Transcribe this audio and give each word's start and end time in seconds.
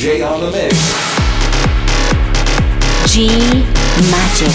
DJ 0.00 0.26
on 0.26 0.40
the 0.40 0.50
mix. 0.50 0.72
G 3.12 3.28
Magic. 4.08 4.48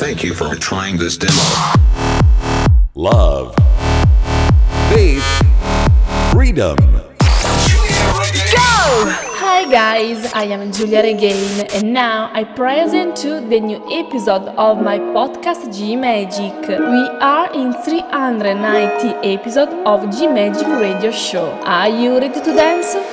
Thank 0.00 0.24
you 0.24 0.32
for 0.32 0.56
trying 0.56 0.96
this 0.96 1.18
demo. 1.18 1.36
Love. 2.94 3.54
Faith. 4.88 5.22
Freedom. 6.32 6.78
Go! 8.56 8.72
Hi 9.36 9.70
guys, 9.70 10.32
I 10.32 10.44
am 10.44 10.72
Giulia 10.72 11.02
Regain 11.02 11.66
and 11.74 11.92
now 11.92 12.30
I 12.32 12.44
present 12.44 13.22
you 13.22 13.46
the 13.46 13.60
new 13.60 13.84
episode 13.92 14.48
of 14.56 14.80
my 14.80 14.98
podcast 14.98 15.76
G 15.76 15.94
Magic. 15.94 16.68
We 16.70 17.02
are 17.20 17.52
in 17.52 17.74
390 17.84 19.28
episode 19.28 19.68
of 19.84 20.08
G 20.16 20.26
Magic 20.26 20.68
Radio 20.68 21.10
Show. 21.10 21.50
Are 21.64 21.90
you 21.90 22.18
ready 22.18 22.40
to 22.40 22.54
dance? 22.56 23.11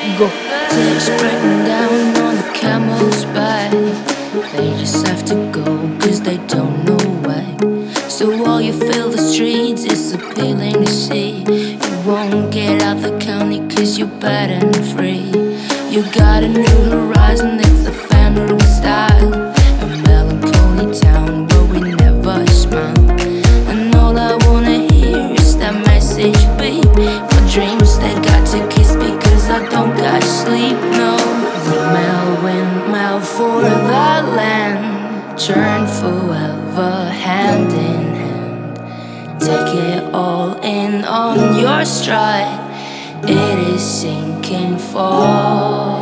Go! 0.00 0.28
They're 0.28 0.98
spreading 0.98 1.64
down 1.66 2.16
on 2.24 2.36
the 2.36 2.50
camel's 2.54 3.26
back. 3.26 3.70
They 4.52 4.70
just 4.78 5.06
have 5.06 5.22
to 5.26 5.34
go 5.52 5.64
cause 5.98 6.22
they 6.22 6.38
don't 6.46 6.86
know 6.86 6.96
why. 7.26 7.44
So 8.08 8.34
while 8.42 8.62
you 8.62 8.72
fill 8.72 9.10
the 9.10 9.18
streets, 9.18 9.84
it's 9.84 10.14
appealing 10.14 10.72
to 10.72 10.90
see. 10.90 11.40
You 11.40 12.00
won't 12.06 12.50
get 12.50 12.80
out 12.82 13.02
the 13.02 13.18
county 13.18 13.60
cause 13.68 13.98
you're 13.98 14.08
bad 14.08 14.48
and 14.48 14.74
free. 14.96 15.32
You 15.90 16.02
got 16.12 16.44
a 16.44 16.48
new 16.48 16.80
horizon, 16.88 17.58
it's 17.60 17.82
the 17.82 17.92
family 17.92 18.58
style. 18.64 19.34
A 19.82 19.86
melancholy 20.06 20.98
town 20.98 21.09
Turn 35.50 35.84
forever, 35.84 37.10
hand 37.10 37.72
in 37.72 38.14
hand. 38.14 39.40
Take 39.40 39.74
it 39.74 40.14
all 40.14 40.60
in 40.62 41.04
on 41.04 41.58
your 41.58 41.84
stride. 41.84 42.60
It 43.24 43.58
is 43.74 43.82
sinking, 43.82 44.78
falling. 44.78 45.99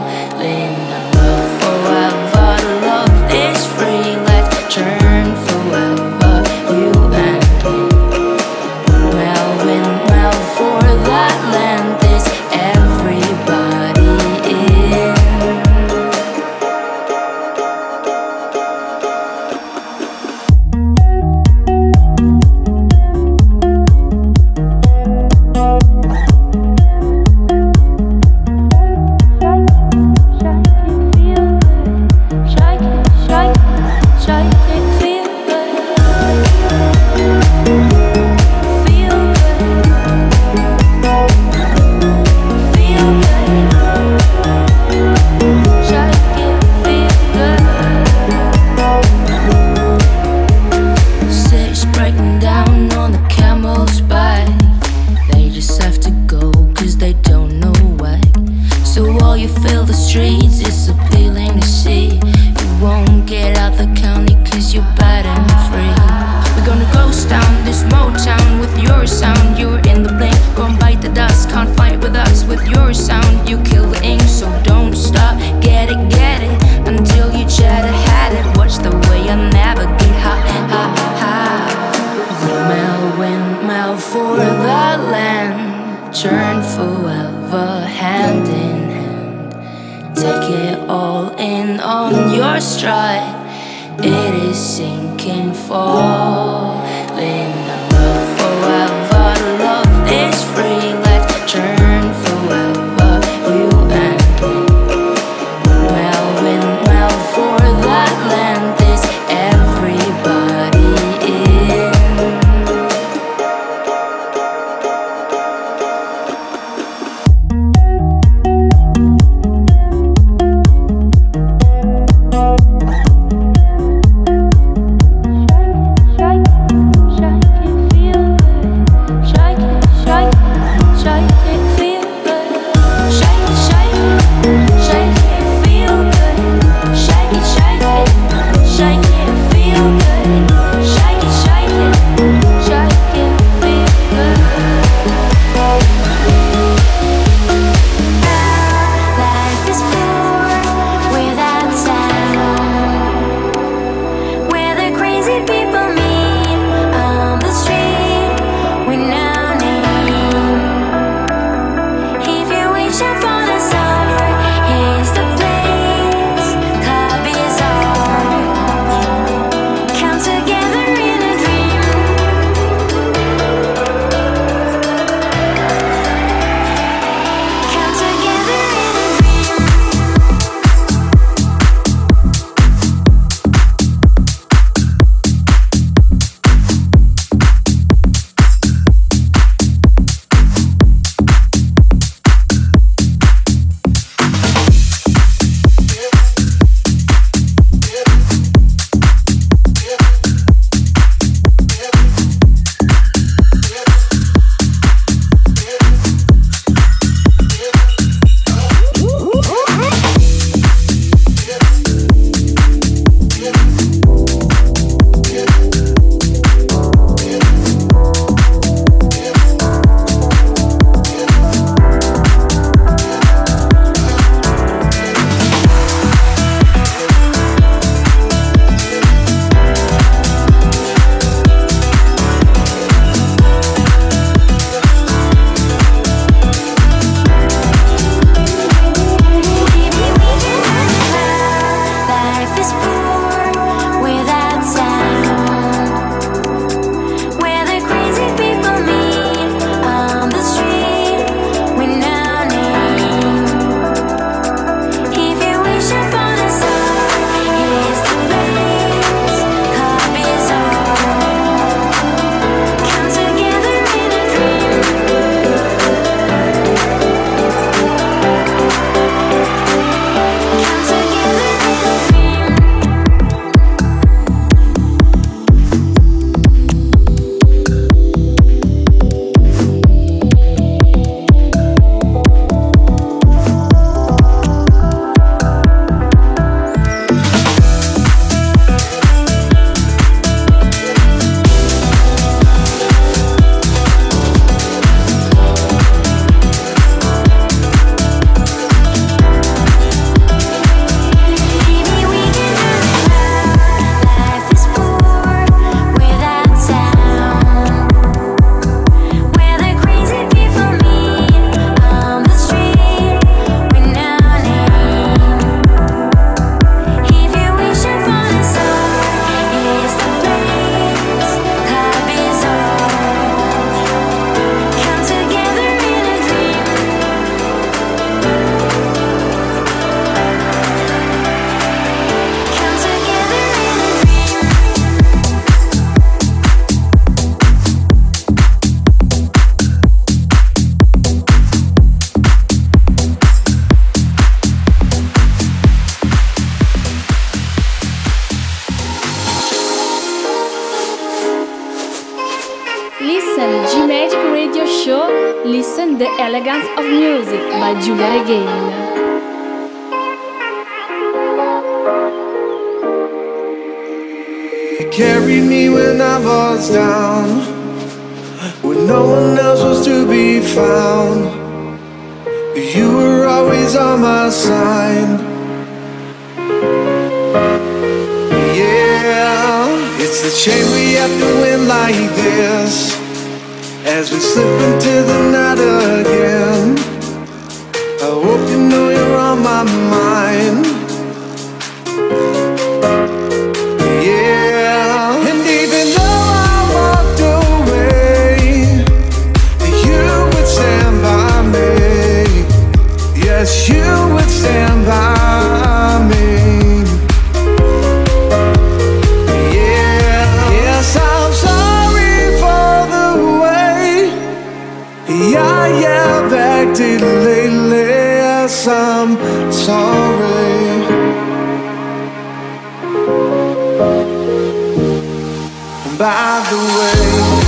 By 425.98 426.46
the 426.48 426.56
way. 426.78 427.47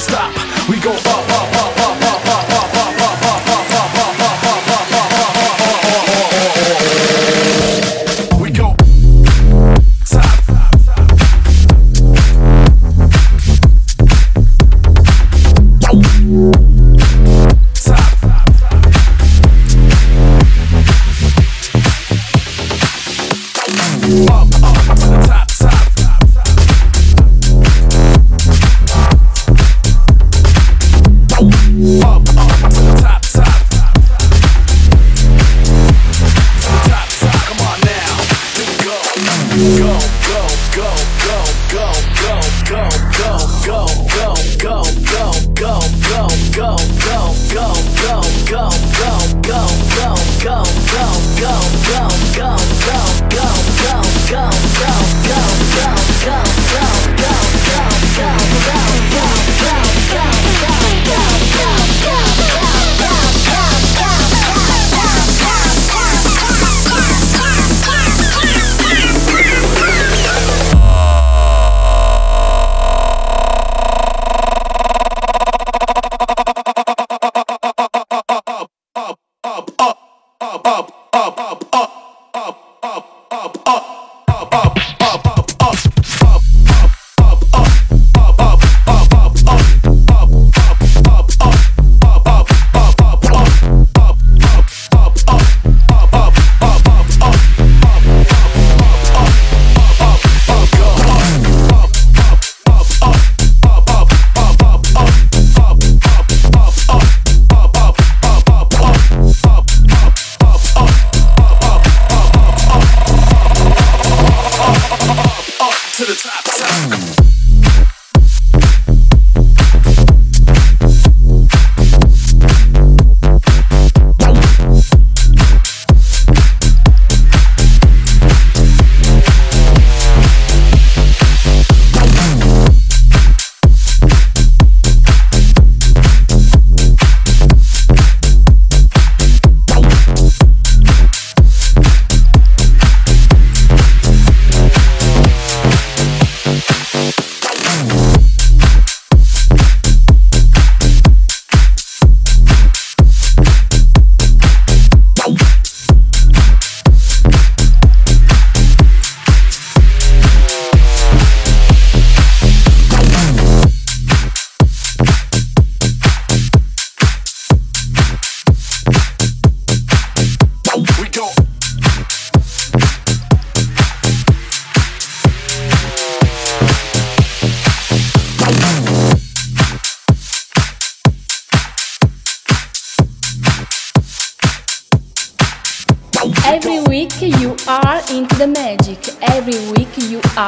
stop. 0.00 0.32
We 0.68 0.80
go 0.80 0.92
up, 0.92 1.06
up, 1.06 1.76
up. 1.76 1.79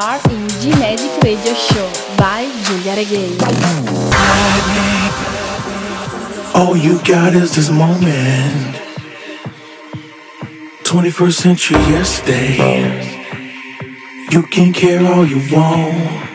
You 0.02 0.08
are 0.08 0.20
in 0.30 0.48
G 0.60 0.70
Magic 0.70 1.22
Radio 1.22 1.54
Show 1.54 1.88
by 2.18 2.50
Giulia 2.64 2.96
Regain. 2.96 3.38
All 6.54 6.76
you 6.76 6.98
got 7.04 7.34
is 7.34 7.54
this 7.54 7.70
moment. 7.70 8.76
21st 10.84 11.32
century 11.32 11.78
yesterday. 11.96 12.56
You 14.30 14.42
can 14.42 14.72
care 14.72 15.04
all 15.06 15.24
you 15.24 15.40
want. 15.54 16.28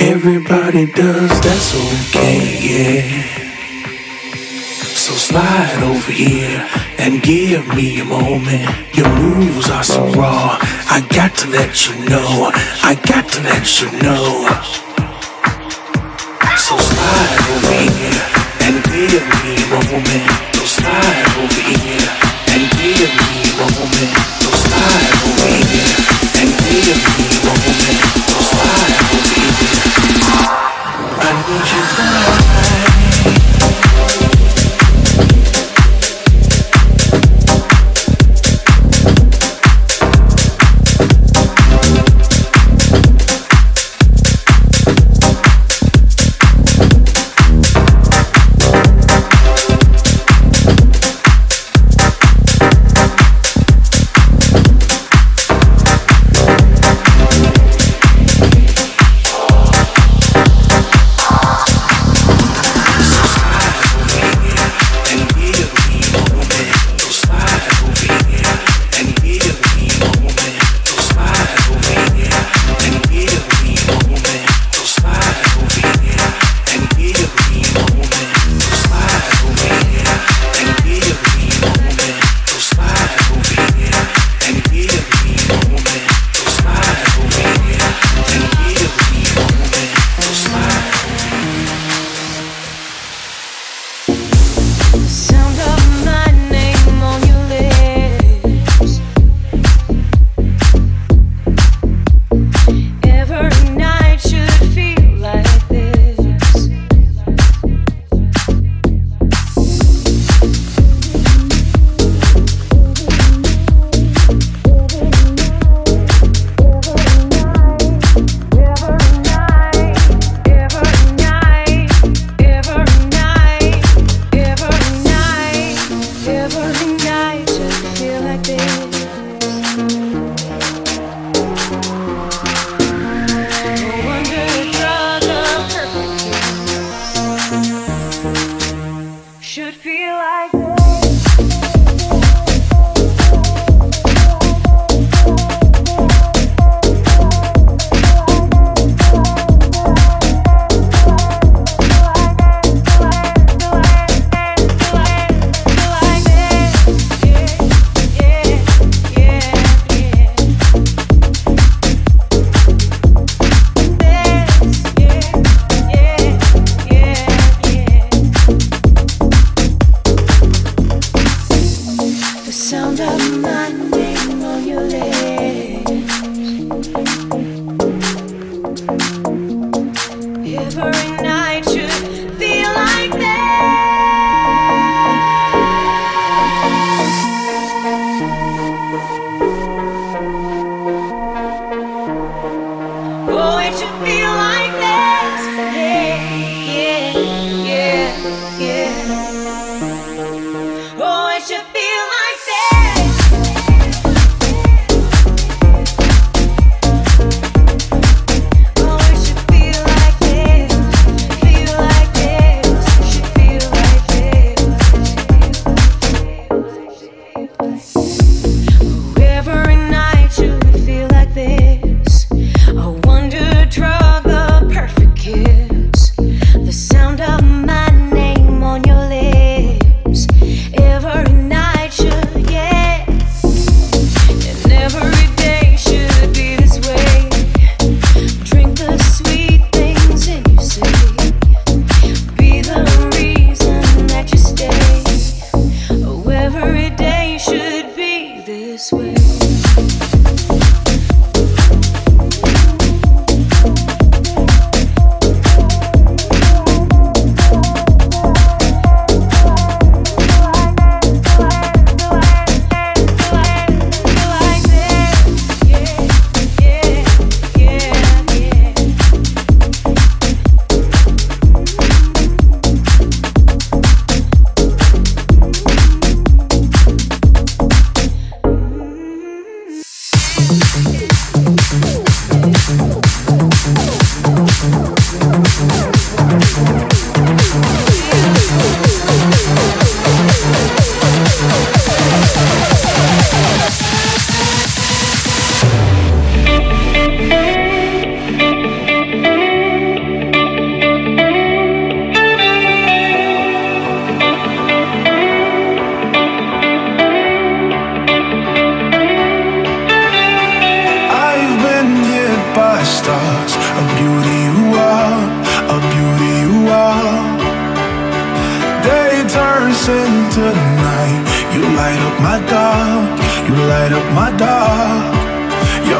Everybody 0.00 0.86
does, 0.86 1.40
that's 1.40 1.74
okay, 1.74 2.40
yeah. 2.70 3.24
So 5.02 5.12
slide 5.14 5.82
over 5.82 6.12
here 6.12 6.66
and 6.98 7.22
give 7.22 7.66
me 7.74 8.00
a 8.00 8.04
moment. 8.04 8.96
Your 8.96 9.08
moves 9.16 9.70
are 9.70 9.84
so 9.84 10.06
raw. 10.12 10.58
I 10.94 11.00
got 11.00 11.34
to 11.38 11.50
let 11.50 11.88
you 11.88 12.08
know. 12.08 12.52
I 12.86 12.94
got 12.94 13.26
to 13.32 13.42
let 13.42 13.66
you 13.82 13.90
know. 14.06 14.46
So 16.54 16.78
slide 16.78 17.34
over 17.50 17.82
here 17.98 18.22
and 18.62 18.78
give 18.94 19.26
me 19.42 19.58
a 19.58 19.80
moment. 19.90 20.22
So 20.54 20.62
slide 20.62 21.26
over 21.34 21.66
here 21.82 22.06
and 22.54 22.62
give 22.78 23.10
me 23.10 23.42
a 23.42 23.66
moment. 23.74 24.14
So 24.38 24.50
slide 24.54 25.10
over 25.26 25.50
here 25.66 25.98
and 26.38 26.50
me 26.62 26.78
a 26.86 27.42
moment. 27.42 27.74
So 27.74 27.90
slide 27.90 28.13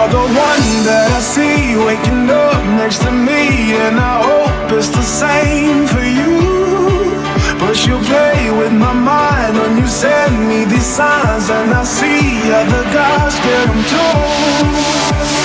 You're 0.04 0.20
the 0.20 0.28
one 0.36 0.84
that 0.84 1.08
I 1.16 1.20
see 1.20 1.80
waking 1.80 2.28
up 2.28 2.60
next 2.76 3.00
to 3.08 3.10
me, 3.10 3.72
and 3.72 3.96
I 3.96 4.20
hope 4.20 4.76
it's 4.76 4.92
the 4.92 5.00
same 5.00 5.86
for 5.88 6.04
you. 6.04 7.16
But 7.56 7.86
you 7.86 7.96
play 8.04 8.50
with 8.52 8.72
my 8.72 8.92
mind 8.92 9.56
when 9.56 9.78
you 9.78 9.86
send 9.86 10.46
me 10.46 10.66
these 10.66 10.84
signs, 10.84 11.48
and 11.48 11.72
I 11.72 11.84
see 11.84 12.52
other 12.52 12.84
guys 12.92 13.34
get 13.40 13.64
them 13.64 13.80
too. 15.40 15.43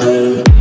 up. 0.00 0.57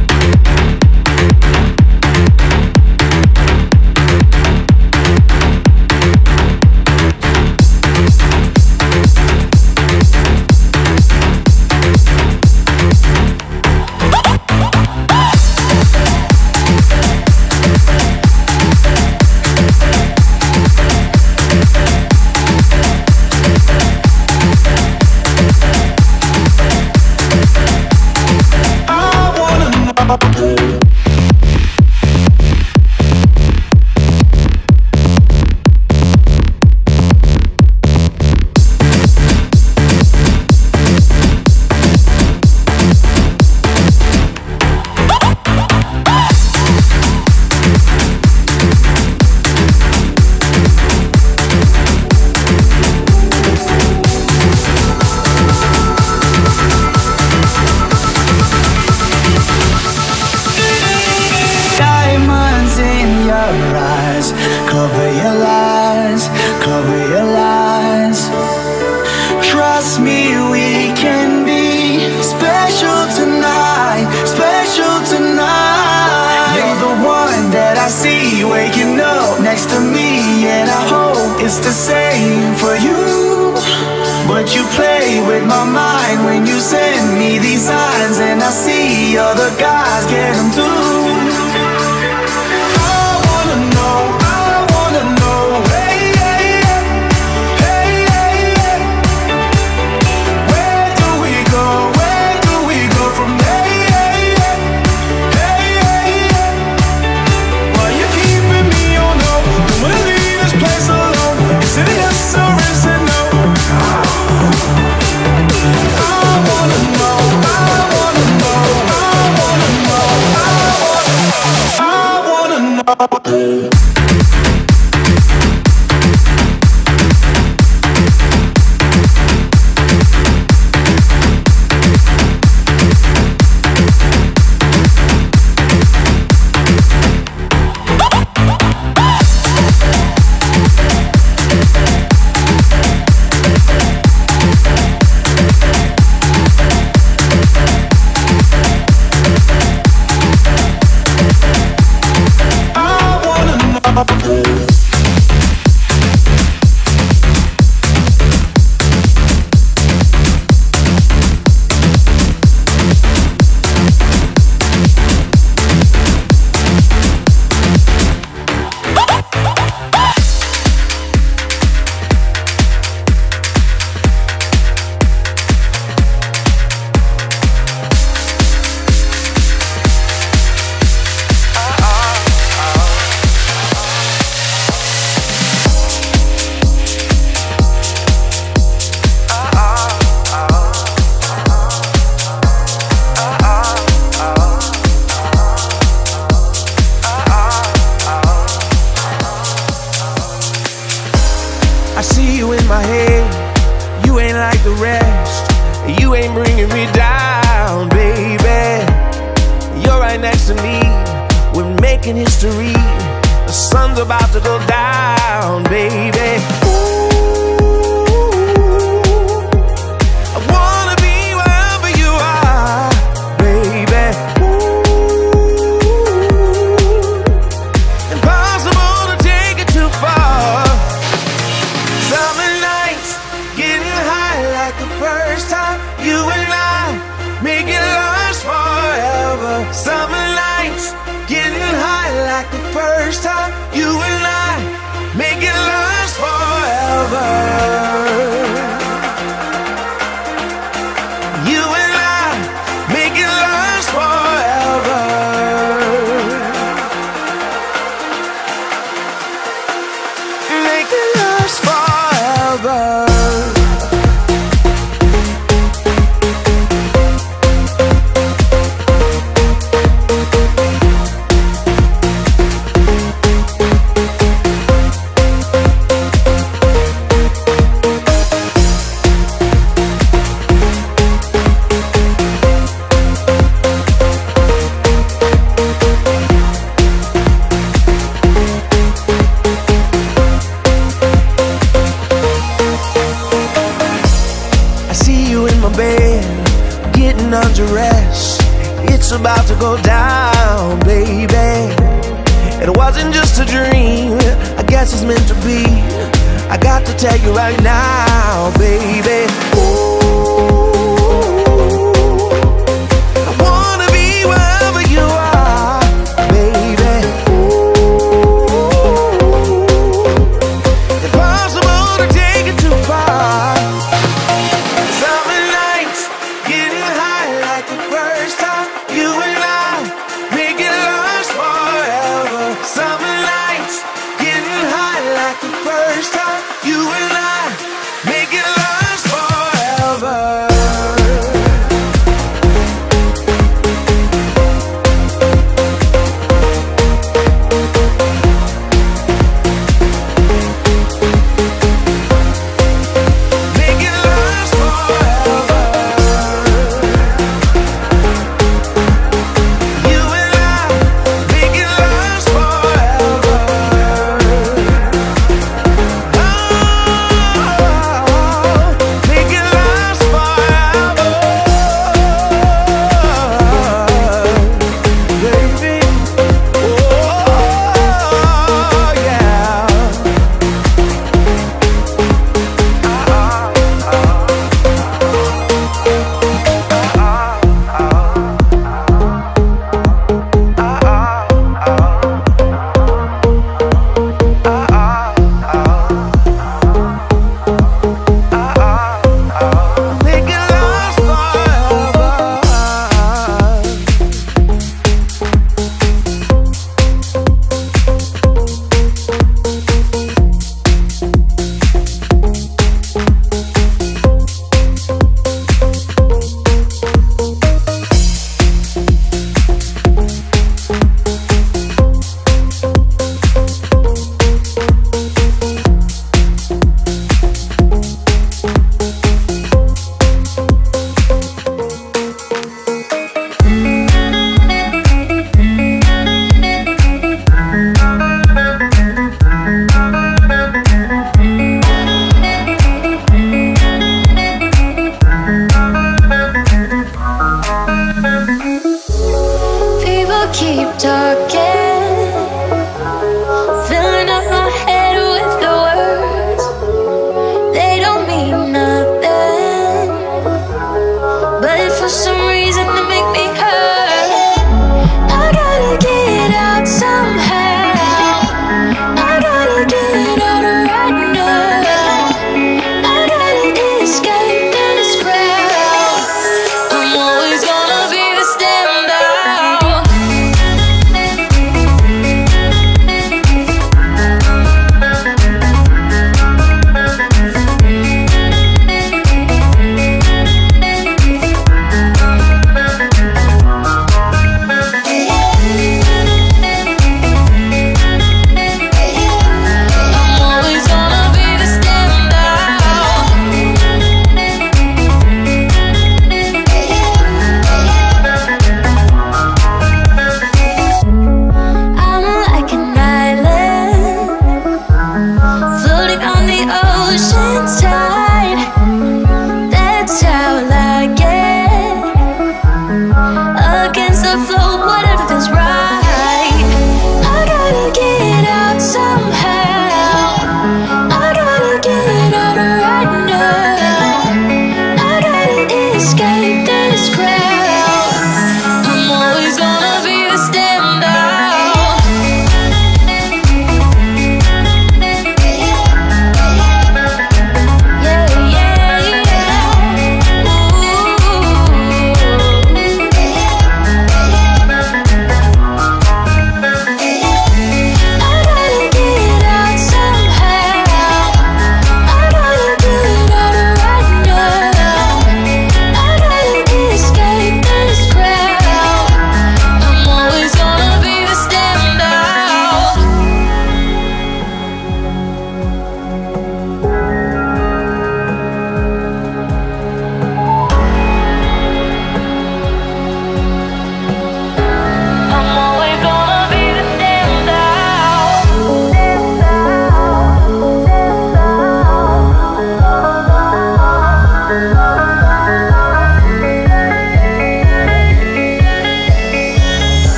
Make 260.90 261.17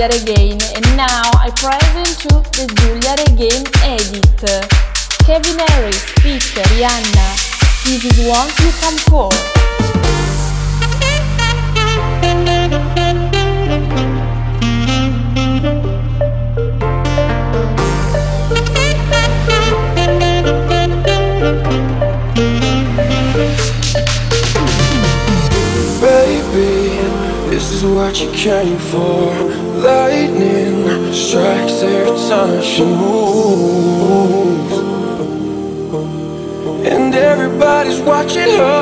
Giulia 0.00 0.18
Regain 0.18 0.58
and 0.74 0.96
now 0.96 1.30
I 1.36 1.50
present 1.50 2.24
you 2.24 2.40
the 2.56 2.64
Giulia 2.80 3.16
Regain 3.20 3.66
edit. 3.84 4.40
Calvin 5.26 5.58
Harris, 5.58 6.00
Fit, 6.22 6.40
Rihanna, 6.40 7.28
this 7.84 8.04
is 8.06 8.26
what 8.26 8.48
you 8.60 8.72
come 8.80 8.96
for. 9.10 9.28
Baby, 26.00 27.50
this 27.50 27.70
is 27.70 27.84
what 27.84 28.18
you 28.18 28.30
came 28.30 28.78
for 28.78 29.49
she 32.80 32.86
moves, 32.86 34.72
and 36.86 37.14
everybody's 37.14 38.00
watching 38.00 38.56
her. 38.56 38.79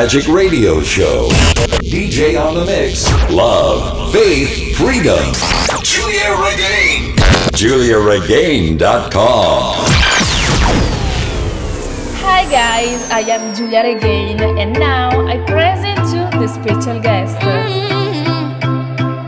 Magic 0.00 0.24
Radio 0.28 0.80
Show. 0.80 1.28
DJ 1.84 2.40
on 2.40 2.54
the 2.54 2.64
Mix. 2.64 3.04
Love, 3.28 4.10
Faith, 4.10 4.74
Freedom. 4.74 5.20
Giulia 5.84 6.30
Regain. 6.40 7.12
GiuliaRegain.com. 7.52 9.74
Hi 12.24 12.48
guys, 12.50 13.04
I 13.10 13.20
am 13.28 13.54
Giulia 13.54 13.82
Regain 13.82 14.40
and 14.40 14.72
now 14.72 15.10
I 15.26 15.36
present 15.44 16.00
you 16.16 16.30
the 16.40 16.48
special 16.48 16.98
guest. 16.98 17.36
Mm-hmm. 17.36 18.56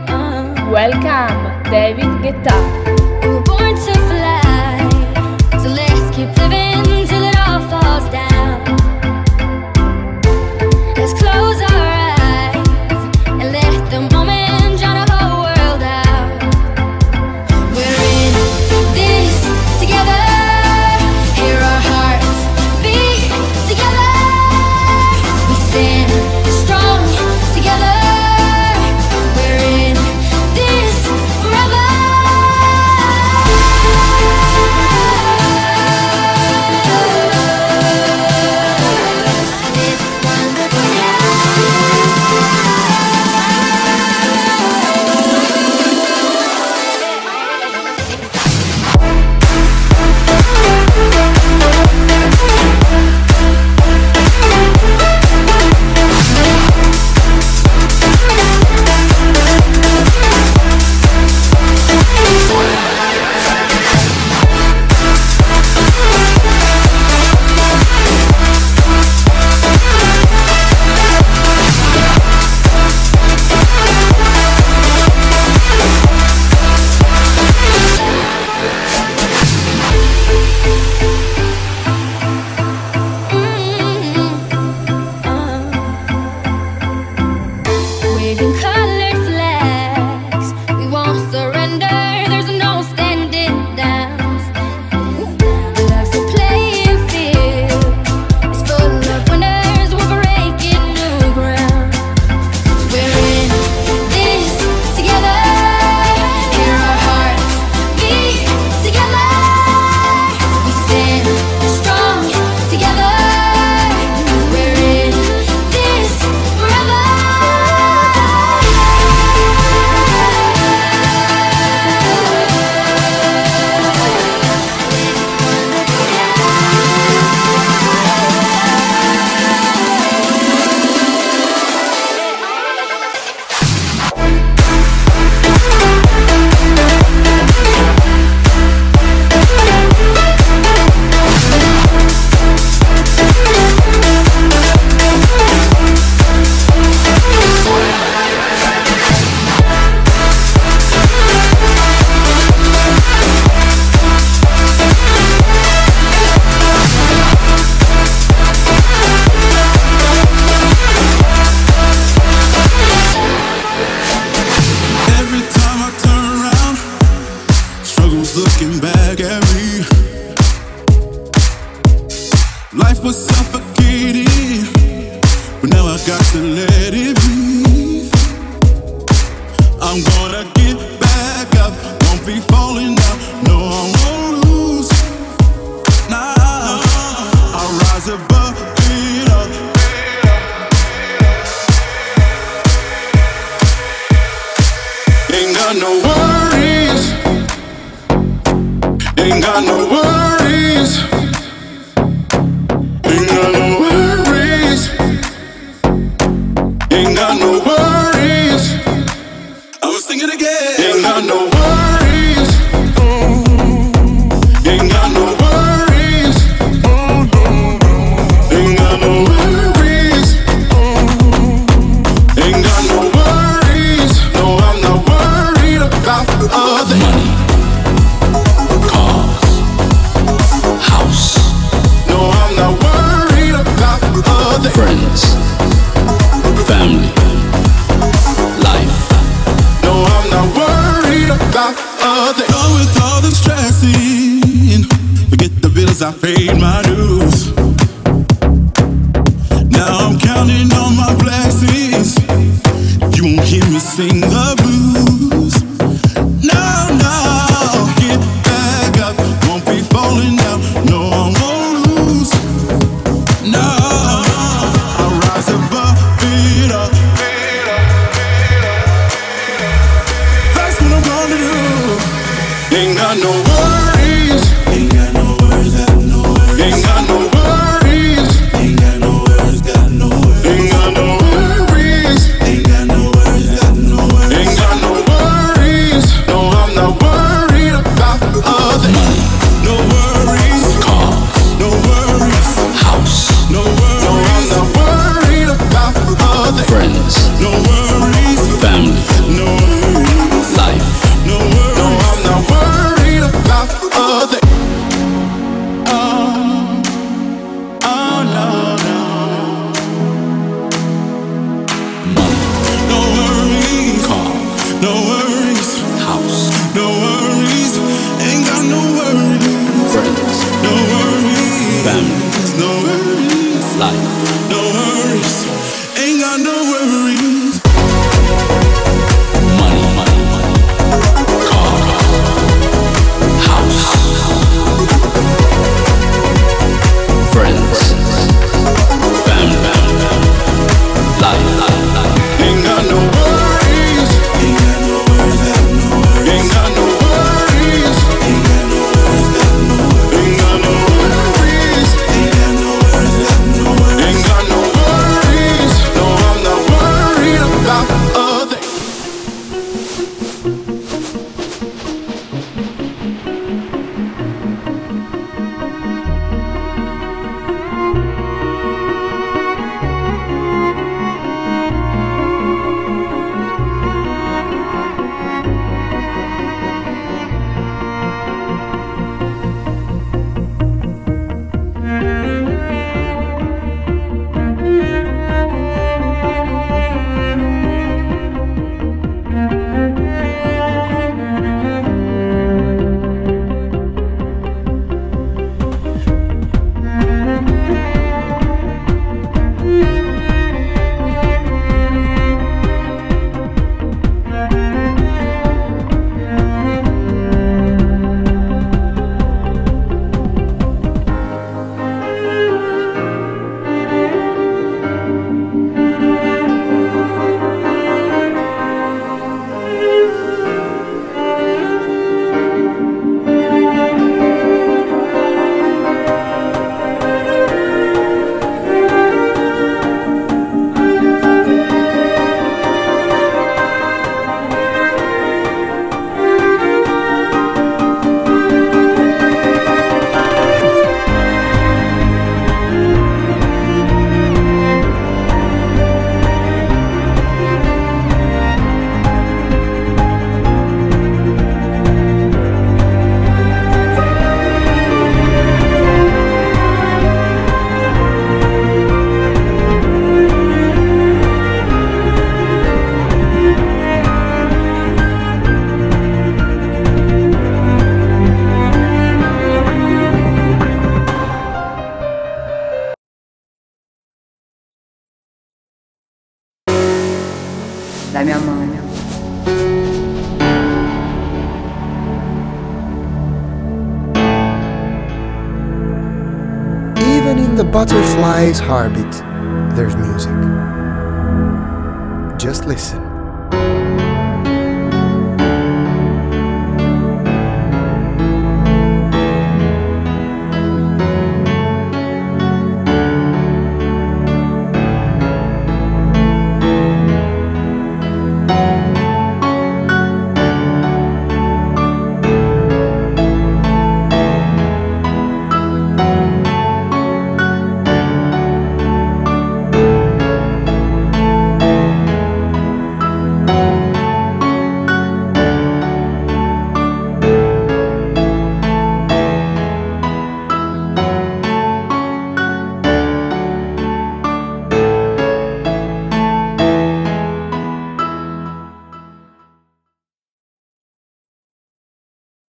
Uh-huh. 0.09 0.71
Welcome, 0.71 1.61
David 1.69 2.09
Guetta. 2.25 2.92